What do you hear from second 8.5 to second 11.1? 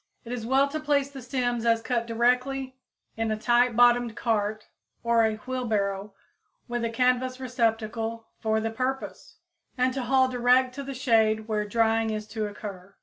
the purpose, and to haul direct to the